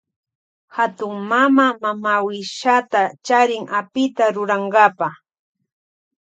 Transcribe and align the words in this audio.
Hatun 0.75 1.15
mama 1.31 1.67
mamawishata 1.81 3.01
charin 3.25 3.63
apita 3.79 4.25
rurankapa. 4.35 5.09